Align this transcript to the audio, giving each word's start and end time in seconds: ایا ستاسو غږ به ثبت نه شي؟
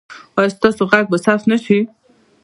ایا 0.37 0.49
ستاسو 0.55 0.81
غږ 0.91 1.05
به 1.11 1.17
ثبت 1.25 1.43
نه 1.51 1.57
شي؟ 1.63 1.79